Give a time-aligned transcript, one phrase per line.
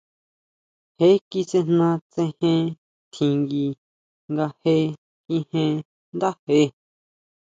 [0.97, 2.61] Je kisʼejna tsejen
[3.13, 3.65] tjingui
[4.31, 4.73] nga je
[5.27, 5.73] kíjen
[6.15, 6.61] ndáje.